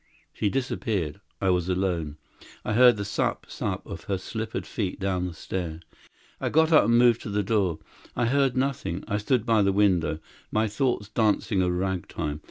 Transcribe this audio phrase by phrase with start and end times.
[0.33, 1.21] She disappeared.
[1.39, 2.17] I was alone.
[2.65, 5.79] I heard the sup sup of her slippered feet down the stair.
[6.39, 7.77] I got up, and moved to the door.
[8.15, 9.03] I heard nothing.
[9.07, 10.17] I stood by the window,
[10.51, 12.39] my thoughts dancing a ragtime.